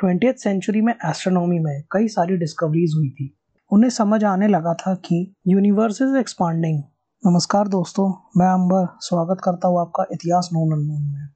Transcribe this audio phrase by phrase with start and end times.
[0.00, 3.38] Twenty century में astronomy में कई सारी डिस्कवरीज हुई थी।
[3.72, 6.82] उन्हें समझ आने लगा था कि यूनिवर्स इज़ एक्सपांडिंग
[7.26, 11.28] नमस्कार दोस्तों, मैं अंबर स्वागत करता हूँ आपका इतिहास नोन अननोन में।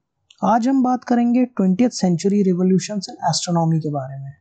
[0.45, 4.33] आज हम बात करेंगे twenty century revolution in astronomy के बारे में।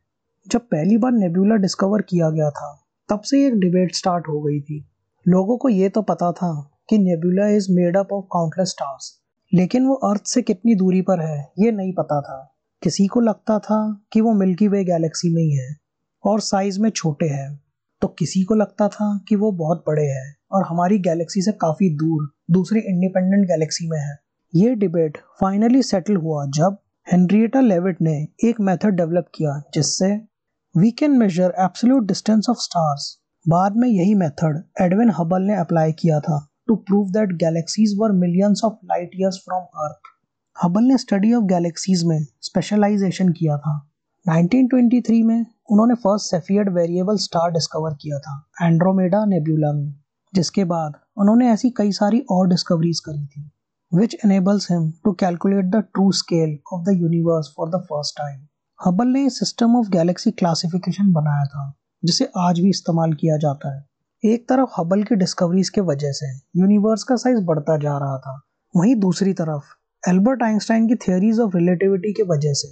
[0.48, 4.60] जब पहली बार नेबुला डिस्कवर किया गया था, तब से एक डिबेट स्टार्ट हो गई
[4.60, 4.90] थी।
[5.28, 9.20] लोगों को ये तो पता था कि nebula is made up of countless stars
[9.54, 12.48] लेकिन वो अर्थ से कितनी दूरी पर है, ये नहीं पता था।
[12.82, 13.76] किसी को लगता था
[14.12, 15.76] कि वो मिल्की वे गैलेक्सी में ही है
[16.24, 17.60] और साइज़ में छोटे हैं
[18.02, 21.90] तो किसी को लगता था कि वो बहुत बड़े हैं और हमारी गैलेक्सी से काफ़ी
[21.96, 24.16] दूर, दूसरी इंडिपेंडेंट गैलेक्सी में है।
[24.54, 26.78] ये डिबेट फाइनली सेटल हुआ जब
[27.12, 30.12] हेनरिएटा लेविट ने एक मेथड डेवलप किया जिससे
[30.74, 35.92] we can measure absolute distance of stars बाद में यही मेथड एडविन हबल ने अप्लाई
[35.92, 40.11] किया था to prove that galaxies were millions of light years from earth
[40.62, 43.72] Hubble ने स्टडी ऑफ़ गैलेक्सीज में स्पेशलाइजेशन किया था।
[44.26, 49.94] 1923 में उन्होंने first Cepheid variable star discover किया था, एंड्रोमेडा नेब्यूला में,
[50.34, 53.50] जिसके बाद उन्होंने ऐसी कई सारी और डिस्कवरीज करी थी
[53.92, 58.40] which enables him to calculate the true scale of the universe for the first time
[58.80, 61.72] Hubble ने सिस्टम ऑफ़ गैलेक्सी क्लासिफिकेशन बनाया था,
[62.02, 63.84] जिसे आज भी इस्तेमाल किया जाता है।
[64.24, 68.40] एक तरफ़ हबल की डिस्कवरीज के वजह से यूनिवर्स का साइज़ बढ़ता जा रहा था,
[68.74, 72.68] वहीं दूसरी तरफ़ एल्बर्ट आइंस्टाइन की थियोरीज ऑफ़ रिलेटिविटी के वजह से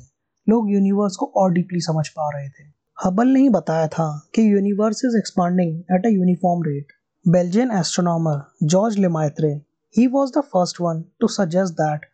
[0.47, 2.65] लोग यूनिवर्स को और डीपली समझ पा रहे थे।
[2.99, 6.93] हबल ने ही बताया था कि universe is expanding at a uniform rate
[7.27, 9.51] Belgian astronomer George Lemaitre
[9.95, 12.07] he was the first one to suggest that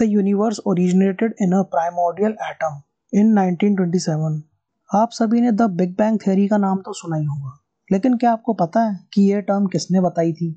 [0.00, 2.80] the universe originated in a primordial atom
[3.12, 4.40] in 1927
[4.90, 7.58] आप सभी ने द बिग बैंग थ्योरी का नाम तो सुना ही होगा,
[7.92, 10.48] लेकिन क्या आपको पता है कि ये टर्म किसने बताई थी?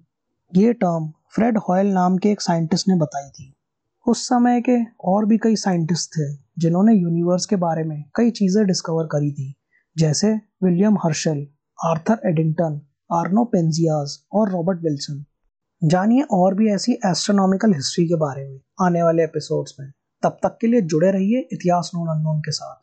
[0.53, 3.53] ये टर्म फ्रेड हॉयल नाम के एक साइंटिस्ट ने बताई थी।
[4.07, 8.67] उस समय के और भी कई साइंटिस्ट थे, जिन्होंने यूनिवर्स के बारे में कई चीज़ें
[8.67, 9.55] डिस्कवर करी थी।
[9.97, 10.33] जैसे
[10.63, 11.47] William Herschel,
[11.85, 12.81] Arthur Eddington,
[13.13, 15.25] Arno Penzias और रॉबर्ट विल्सन।
[15.83, 19.91] जानिए और भी ऐसी एस्ट्रोनॉमिकल हिस्ट्री के बारे में आने वाले एपिसोड्स में।
[20.23, 22.75] तब तक के लिए जुड़े रहिए इतिहास नोन अननोन के साथ।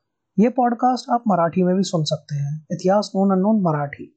[0.43, 4.17] ये पॉडकास्ट आप मराठी में भी सुन सकते हैं। इतिहास नोन अननोन मराठी।